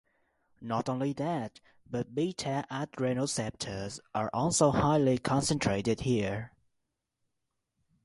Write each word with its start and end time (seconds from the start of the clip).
Not 0.61 0.89
only 0.89 1.13
that 1.13 1.59
but 1.85 2.15
beta 2.15 2.65
adrenoceptors 2.71 3.99
are 4.15 4.31
also 4.33 4.71
highly 4.71 5.19
concentrated 5.19 5.99
here. 5.99 6.53